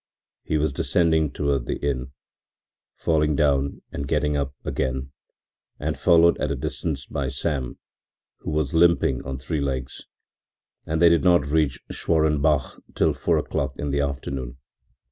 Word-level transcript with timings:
He 0.43 0.57
was 0.57 0.73
descending 0.73 1.29
toward 1.31 1.67
the 1.67 1.77
inn, 1.87 2.11
falling 2.95 3.35
down 3.35 3.83
and 3.91 4.07
getting 4.07 4.35
up 4.35 4.55
again, 4.65 5.11
and 5.79 5.95
followed 5.95 6.39
at 6.39 6.49
a 6.49 6.55
distance 6.55 7.05
by 7.05 7.29
Sam, 7.29 7.77
who 8.37 8.49
was 8.49 8.73
limping 8.73 9.23
on 9.23 9.37
three 9.37 9.61
legs, 9.61 10.07
and 10.87 10.99
they 10.99 11.09
did 11.09 11.23
not 11.23 11.45
reach 11.45 11.79
Schwarenbach 11.91 12.79
until 12.87 13.13
four 13.13 13.37
o'clock 13.37 13.75
in 13.77 13.91
the 13.91 13.99
afternoon. 13.99 14.57